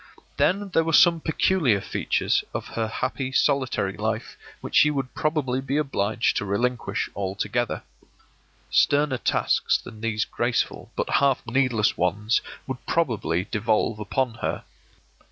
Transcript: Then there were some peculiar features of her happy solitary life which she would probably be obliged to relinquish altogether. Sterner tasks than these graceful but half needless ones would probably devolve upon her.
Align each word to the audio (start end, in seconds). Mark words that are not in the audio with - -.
Then 0.37 0.69
there 0.69 0.83
were 0.83 0.93
some 0.93 1.19
peculiar 1.21 1.79
features 1.79 2.43
of 2.55 2.69
her 2.69 2.87
happy 2.87 3.31
solitary 3.31 3.95
life 3.95 4.35
which 4.59 4.73
she 4.77 4.89
would 4.89 5.13
probably 5.13 5.61
be 5.61 5.77
obliged 5.77 6.35
to 6.37 6.43
relinquish 6.45 7.07
altogether. 7.15 7.83
Sterner 8.71 9.19
tasks 9.19 9.77
than 9.77 10.01
these 10.01 10.25
graceful 10.25 10.91
but 10.95 11.07
half 11.21 11.45
needless 11.45 11.97
ones 11.97 12.41
would 12.65 12.83
probably 12.87 13.43
devolve 13.51 13.99
upon 13.99 14.33
her. 14.41 14.63